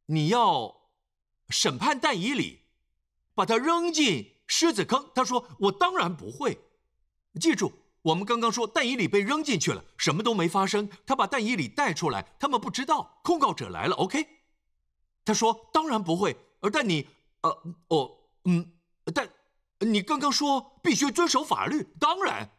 [0.06, 0.90] 你要
[1.48, 2.64] 审判但以里，
[3.34, 4.34] 把他扔进。
[4.46, 6.58] 狮子坑，他说：“我当然不会。
[7.40, 10.86] 记住，我们刚刚说但以里被扔进去了，什么都没发生。
[11.06, 13.22] 他把但以里带出来，他们不知道。
[13.24, 14.28] 控告者来了，OK？
[15.24, 16.36] 他说：当然不会。
[16.60, 17.08] 而但你，
[17.40, 18.70] 呃，哦，嗯，
[19.14, 19.26] 但
[19.84, 22.50] 你刚刚说必须遵守法律，当然。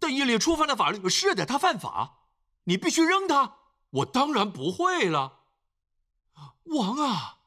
[0.00, 2.24] 但以里触犯了法律，是的，他犯法，
[2.64, 3.56] 你必须扔他。
[3.90, 5.40] 我当然不会了。
[6.64, 7.38] 王啊，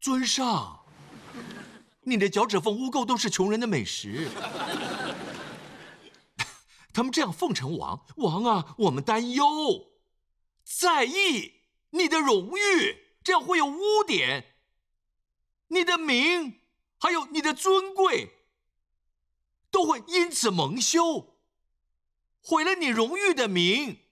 [0.00, 0.78] 尊上。”
[2.04, 4.28] 你的脚趾缝污垢都是穷人的美食。
[6.92, 9.44] 他们这样奉承王，王啊，我们担忧，
[10.64, 14.56] 在意你的荣誉，这样会有污点，
[15.68, 16.59] 你的名
[17.00, 18.30] 还有你的尊贵，
[19.70, 21.38] 都会因此蒙羞，
[22.42, 24.04] 毁了你荣誉的名，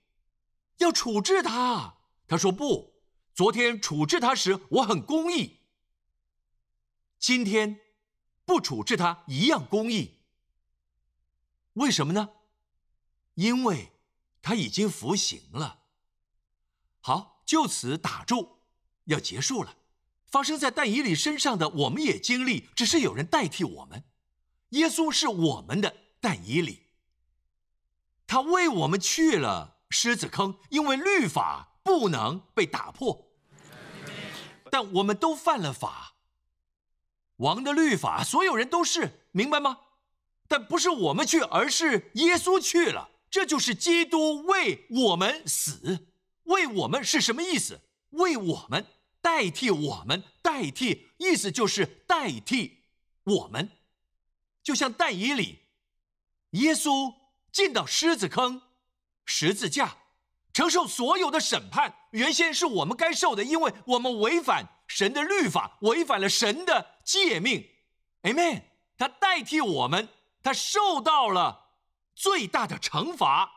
[0.79, 1.99] 要处置他。
[2.27, 3.03] 他说不，
[3.35, 5.61] 昨天处置他时我很公义，
[7.19, 7.79] 今天
[8.47, 10.23] 不处置他一样公义。
[11.75, 12.31] 为什么呢？
[13.35, 13.93] 因为
[14.41, 15.85] 他已经服刑了。
[17.01, 18.63] 好，就此打住，
[19.05, 19.77] 要结束了。
[20.31, 24.05] 发生在但以理身上的，我们也经历，只是有人代替我们。
[24.71, 26.83] 耶稣是我们的但以理，
[28.27, 33.27] 他为我们去了狮子坑，因为律法不能被打破。
[34.71, 36.17] 但我们都犯了法，
[37.37, 39.79] 王的律法，所有人都是，明白吗？
[40.47, 43.09] 但不是我们去，而是耶稣去了。
[43.31, 46.09] 这就是基督为我们死，
[46.45, 47.81] 为我们是什么意思？
[48.11, 48.87] 为我们
[49.21, 52.85] 代替我们代替，意思就是代替
[53.25, 53.71] 我们，
[54.63, 55.61] 就像但以里，
[56.51, 57.15] 耶稣
[57.53, 58.63] 进到狮子坑，
[59.25, 59.97] 十字架，
[60.53, 61.95] 承受所有的审判。
[62.13, 67.69] 原先是我们该受的，因为我们违反神的律法，违反了神的诫命。
[68.23, 68.63] Amen。
[68.97, 70.09] 他代替我们，
[70.43, 71.67] 他受到了。
[72.21, 73.49] 最大的惩罚，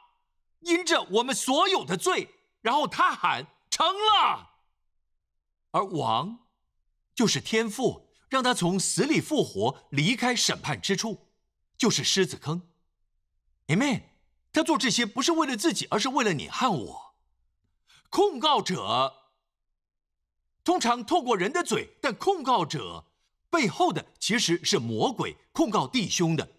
[0.60, 2.30] 因着我们所有的罪，
[2.62, 4.51] 然后他喊成了。
[5.72, 6.48] 而王，
[7.16, 11.28] 就是天父，让他从死里复活，离开审判之处，
[11.78, 12.62] 就是狮子坑。
[13.68, 14.04] Amen。
[14.54, 17.16] 他做这些不是为了自己，而是为了你和我。
[18.10, 19.14] 控告者
[20.62, 23.06] 通常透过人的嘴，但控告者
[23.50, 26.50] 背后的其实是魔鬼控告弟兄的。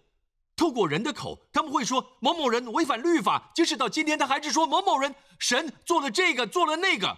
[0.55, 7.15] 透过人的口，他们会说某某人违反律法，即使到今天，他还是说某某人神做了这个，做了那个，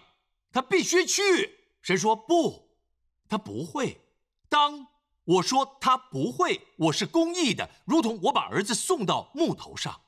[0.52, 1.55] 他必须去。
[1.86, 2.68] 神说不，
[3.28, 4.00] 他不会。
[4.48, 4.88] 当
[5.22, 10.00] 我说他不会，我是公义的，如同我把儿子送到木头上，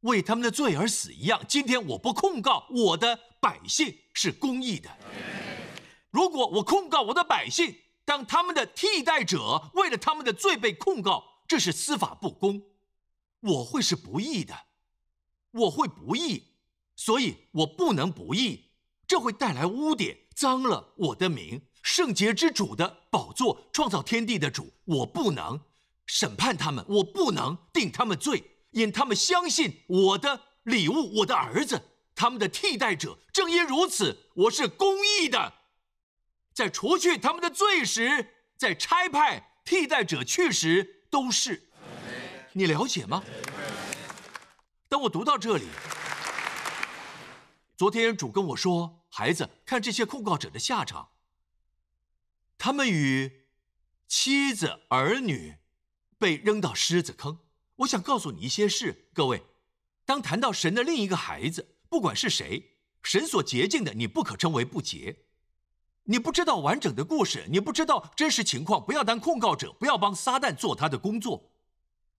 [0.00, 1.44] 为他们的罪而死一样。
[1.46, 4.88] 今天我不控告我的百姓是公义的。
[6.08, 11.22] 如果我控告我的百姓，当他们的替代者为了他们的罪被控告。
[11.46, 12.62] 这是司法不公，
[13.40, 14.54] 我会是不义的，
[15.50, 16.54] 我会不义，
[16.96, 18.70] 所以我不能不义，
[19.06, 25.58] 这会带来污点，脏了我的名，圣洁之主的宝座，创造天地的主，我不能
[26.04, 31.80] 审判他们，我不能定他们罪，因他们相信我的礼物，我的儿子，
[32.14, 33.18] 他们的替代者。
[33.32, 35.54] 正因如此，我是公义的，
[36.52, 40.92] 在除去他们的罪时，在差派替代者去时。
[41.08, 41.70] 都是，
[42.52, 43.22] 你了解吗？
[44.88, 45.64] 当我读到这里，
[47.76, 51.08] 昨天主跟我说：“孩子，看这些控告者的下场，
[52.58, 53.46] 他们与
[54.06, 55.54] 妻子儿女
[56.18, 57.38] 被扔到狮子坑。”
[57.76, 59.42] 我想告诉你一些事，各位，
[60.04, 65.24] 当谈到神的另一个孩子，不管是谁，神所洁净的，你不可称为不洁。
[66.04, 71.54] 你不知道完整的故事，你不知道真实情况，不要当控告者，不要帮撒旦做他的工作。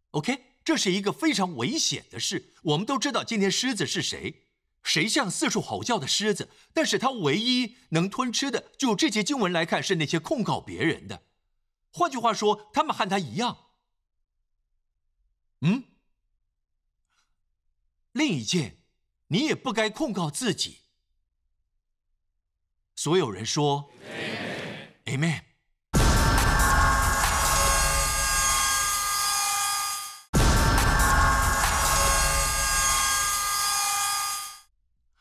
[0.09, 2.55] OK，这是一个非常危险的事。
[2.63, 4.46] 我们都知道今天狮子是谁，
[4.87, 11.23] 谁像四处吼叫的狮子，但是他唯一能吞吃的，就这些经文来看，是那些控告别人的。
[11.91, 13.65] 换句话说，他们和他一样。
[15.59, 15.83] 嗯，
[18.13, 18.77] 另一件，
[19.27, 20.79] 你也不该控告自己。
[22.95, 23.91] 所有人说
[25.05, 25.46] ：“Amen。”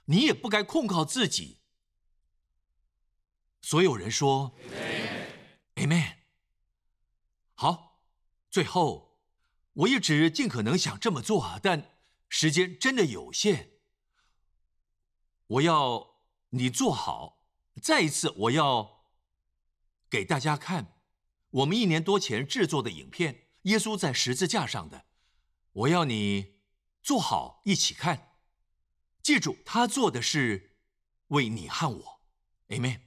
[0.06, 1.60] 你也不该控告自己。
[3.62, 4.56] 所有人说
[5.76, 6.16] ：“Amen。”
[7.54, 8.02] 好，
[8.50, 9.20] 最后，
[9.72, 11.96] 我一直尽可能想这么做，但
[12.28, 13.72] 时间真的有限。
[15.46, 16.16] 我要
[16.50, 17.44] 你做好。
[17.82, 19.04] 再一次，我要
[20.08, 21.00] 给大家看
[21.50, 24.98] 我们一年多前制作的影片《耶稣在十字架上的》。
[25.72, 26.60] 我要你
[27.02, 28.35] 坐好，一起看。
[29.26, 30.76] 记住，他做的是
[31.30, 32.20] 为你和我。
[32.68, 33.05] a 妹。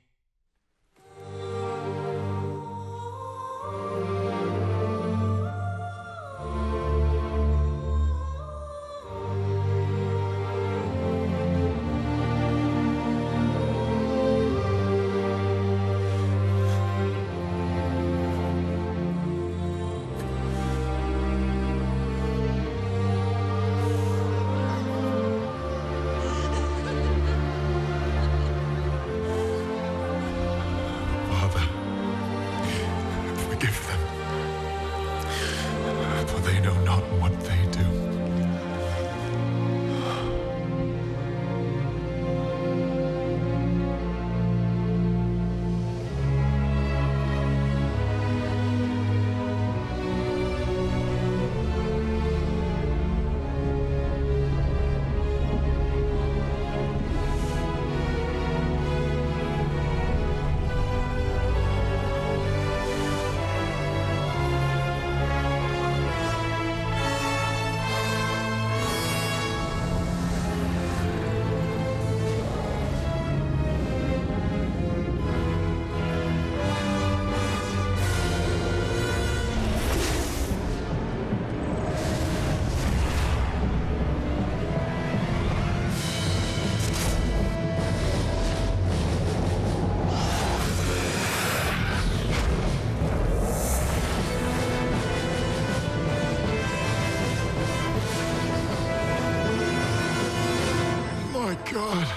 [101.72, 102.08] God,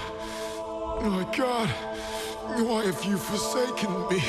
[1.03, 1.69] my God,
[2.65, 4.23] why have you forsaken me?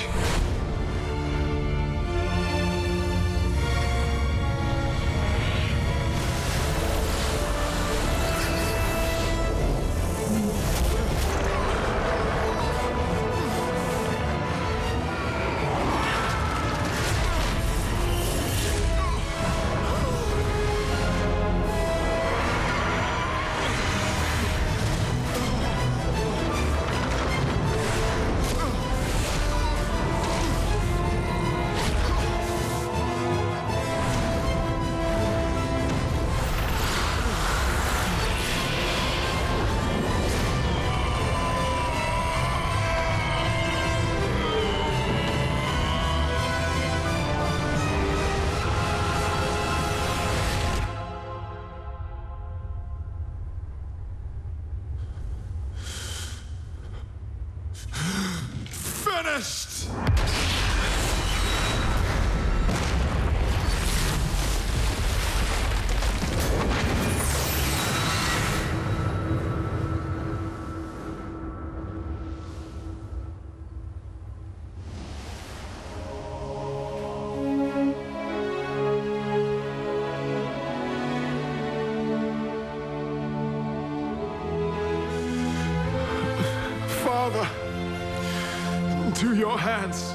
[89.43, 90.13] your hands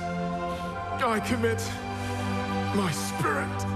[1.03, 1.61] I commit
[2.75, 3.75] my spirit.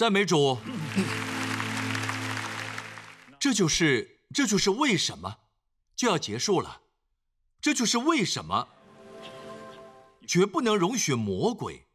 [0.00, 0.56] 赞美主，
[3.45, 5.41] 这就是这就是为什么
[5.95, 6.81] 就要结束了，
[7.61, 8.69] 这就是为什么
[10.25, 11.85] 绝不能容许魔鬼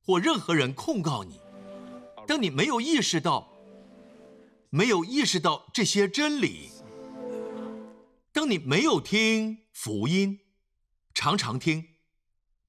[0.00, 1.38] 或任何人控告你。
[2.26, 3.52] 当你没有意识到，
[4.70, 6.70] 没有意识到这些真理，
[8.32, 10.40] 当你没有听福音，
[11.12, 11.88] 常常听，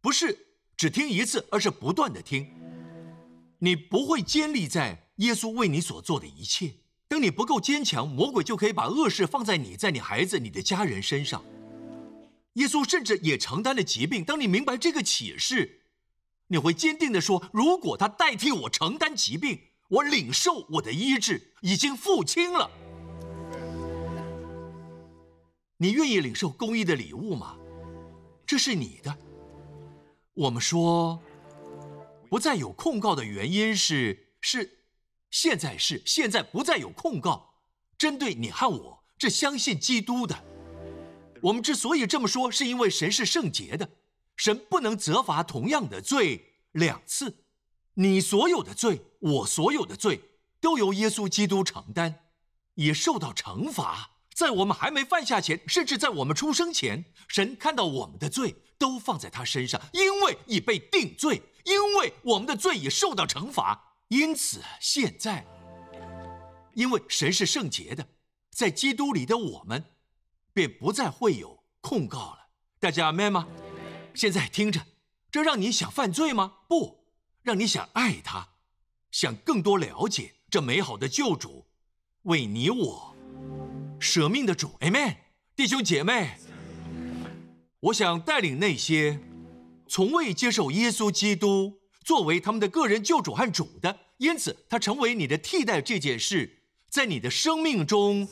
[0.02, 2.54] 不是只听一次，而是不断的听。
[3.60, 6.74] 你不会坚立在耶稣为你所做的一切。
[7.08, 11.44] 当你不够坚强，魔鬼就可以把恶事放在你、在你孩子、你的家人身上。
[12.54, 14.24] 耶稣甚至也承担了疾病。
[14.24, 15.82] 当你明白这个启示，
[16.48, 22.70] 你会坚定地说：“如果他代替我承担疾病，我领受我的医治已经付清了。”
[25.78, 27.56] 你愿意领受公义的礼物吗？
[28.46, 29.18] 这是你的。
[30.34, 31.22] 我们说。
[32.30, 34.77] 不再有控告的原因是是，
[35.30, 37.56] 现在是现在不再有控告，
[37.98, 40.44] 针对你和我这相信基督的。
[41.42, 43.90] 我们之所以这么说，是因为神是圣洁的，
[44.36, 47.44] 神不能责罚同样的罪两次。
[47.96, 50.22] 你所有的罪，我所有的罪，
[50.60, 52.16] 都由耶稣基督承担，
[52.76, 54.12] 也受到惩罚。
[54.34, 61.42] 在我们还没犯下前，甚至在我们出生前，神看到我们的罪都放在他身上，因为已被定罪。
[61.66, 65.46] 因为我们的罪已受到惩罚，因此现在，
[66.74, 68.08] 因为神是圣洁的，
[68.52, 69.84] 在基督里的我们，
[70.54, 72.48] 便不再会有控告了。
[72.80, 73.48] 大家明白吗？
[74.14, 74.86] 现在听着，
[75.30, 76.60] 这让你想犯罪吗？
[76.70, 77.06] 不，
[77.42, 78.48] 让你想爱他，
[79.12, 81.68] 想更多了解这美好的救主，
[82.24, 83.16] 为你我
[84.00, 84.78] 舍命的主。
[84.80, 85.18] Amen。
[85.56, 86.38] 弟兄姐妹，
[87.82, 89.20] 我想带领那些
[89.88, 98.26] 从未接受耶稣基督作为他们的个人救主和主的，因此他成为你的替代这件事，在你的生命中。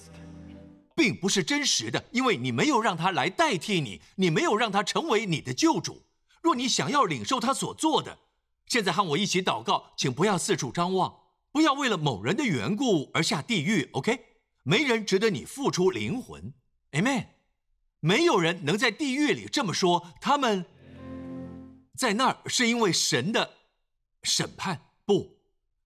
[0.96, 6.04] 并不是真实的，因为你没有让他来代替你，你没有让他成为你的救主。
[6.42, 8.18] 若你想要领受他所做的，
[8.66, 11.14] 现在和我一起祷告，请不要四处张望，
[11.52, 13.90] 不要为了某人的缘故而下地狱。
[13.92, 14.22] OK，
[14.64, 16.54] 没人值得你付出灵魂。
[16.94, 17.26] Amen。
[18.00, 20.66] 没有人能在地狱里这么说，他们
[21.98, 23.56] 在那儿是因为神的
[24.26, 25.38] 审判，不，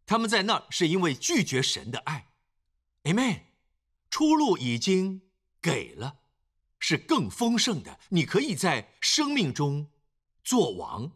[0.06, 2.30] 他们在那儿是因为拒绝神的爱。
[3.04, 3.42] Amen。
[4.10, 5.22] 出路已经
[5.62, 6.16] 给了，
[6.80, 8.00] 是更丰盛的。
[8.10, 9.88] 你可以在生命中
[10.44, 11.12] 做王，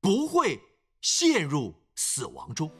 [0.00, 0.60] 不会
[1.00, 2.70] 陷入死亡中。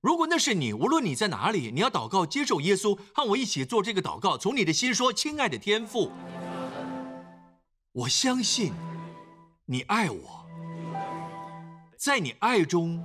[0.00, 4.36] 如果那是你，无论你在哪里，你要祷告接受耶稣，和我一起做这个祷告。
[4.36, 6.10] 从你的心说：“亲爱的天父，
[7.92, 8.72] 我相信
[9.64, 10.45] 你爱我，
[11.96, 13.02] 在你爱中，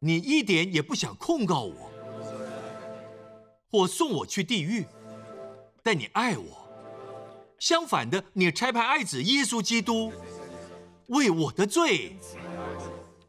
[0.00, 1.90] 你一点也不想控告我。”
[3.70, 4.86] 或送我去地狱，
[5.82, 6.68] 但你爱我。
[7.58, 10.10] 相反的，你差派爱子耶稣基督
[11.08, 12.16] 为我的罪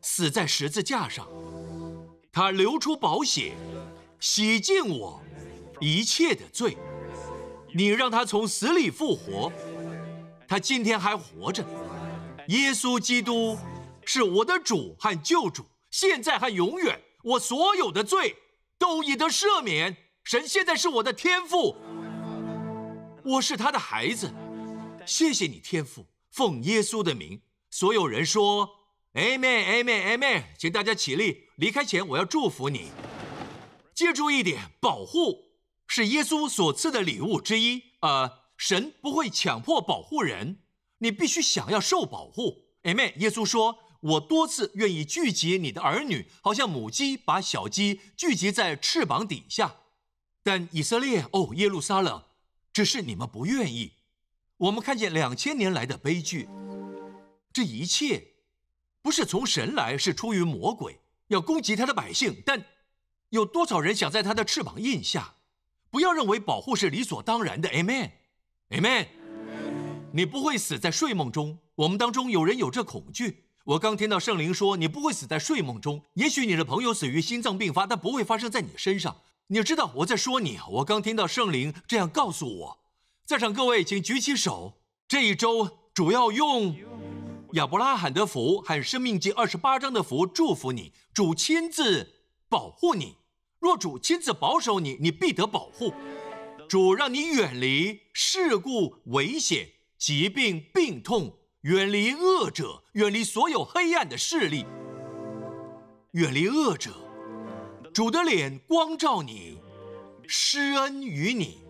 [0.01, 1.27] 死在十字架上，
[2.31, 3.53] 他流出宝血，
[4.19, 5.21] 洗净我
[5.81, 6.77] 一切的罪。
[7.73, 9.51] 你让他从死里复活，
[10.47, 11.65] 他今天还活着。
[12.47, 13.57] 耶稣基督
[14.11, 16.99] 是我的主和救主，现在和永远。
[17.21, 18.37] 我所有的罪
[18.79, 19.95] 都已得赦免。
[20.23, 21.75] 神现在是我的天父，
[23.23, 24.33] 我是他的孩子。
[25.05, 27.39] 谢谢你，天父，奉耶稣的名。
[27.69, 28.67] 所有人说
[29.13, 31.43] ：“Amen，Amen，Amen。”请大家起立。
[31.57, 32.89] 离开前，我要祝福你。
[33.93, 35.51] 记住一点：保护
[35.85, 37.83] 是耶稣所赐的礼物之一。
[38.01, 40.63] 呃，神不会强迫保护人，
[40.97, 42.65] 你必须想要受保护。
[42.81, 43.13] Amen。
[43.17, 49.75] 耶稣说：“我多次愿意聚集你的儿女，好像母鸡把小鸡聚集在翅膀底下。”
[50.41, 52.23] 但以色列哦，耶路撒冷，
[52.71, 53.93] 只是你们不愿意。
[54.57, 56.47] 我们看见两千年来的悲剧，
[57.51, 58.27] 这一切
[59.01, 62.41] 不是从神来，是出于魔鬼要攻击他的百姓。
[62.45, 62.65] 但
[63.29, 65.35] 有多少人想在他的翅膀印下？
[65.91, 67.67] 不要认为保护是理所当然的。
[67.69, 69.07] Amen，Amen。
[70.13, 71.59] 你不会死在睡梦中。
[71.75, 73.48] 我们当中有人有这恐惧。
[73.69, 76.01] 我刚听到圣灵说，你不会死在睡梦中。
[76.15, 79.15] 也许你的朋友死于心脏病发，但不会发生在你身上。
[79.45, 82.79] 你知道我在说你，我刚听到圣灵这样告诉我。
[83.27, 84.73] 在场各位，请举起手。
[85.07, 86.75] 这一周主要用
[87.53, 92.11] 亚伯拉罕的福和生命记二十八章的福祝福你，主亲自
[92.49, 93.17] 保护你。
[93.59, 95.93] 若主亲自保守你，你必得保护。
[96.67, 104.65] 主让你远离事故、危险、疾病、病痛，远离恶者，远离所有黑暗的势力，
[106.11, 106.95] 远离恶者。
[107.93, 109.59] 主的脸光照你，
[110.25, 111.65] 施恩于你，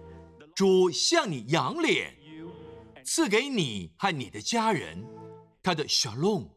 [0.56, 2.16] 主向你扬脸，
[3.04, 5.04] 赐给你和你的家人
[5.64, 6.56] 他的沙龙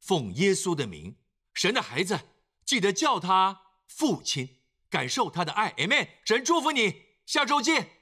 [0.00, 1.14] 奉耶稣的名，
[1.54, 2.18] 神的孩子，
[2.64, 4.56] 记得叫他父亲，
[4.90, 6.08] 感受他的爱，amen。
[6.24, 6.92] 神祝福你，
[7.26, 8.01] 下周见。